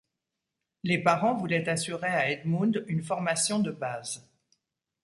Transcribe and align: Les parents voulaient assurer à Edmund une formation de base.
Les 0.81 0.97
parents 0.97 1.35
voulaient 1.37 1.69
assurer 1.69 2.07
à 2.07 2.31
Edmund 2.31 2.83
une 2.87 3.03
formation 3.03 3.59
de 3.59 3.69
base. 3.69 4.27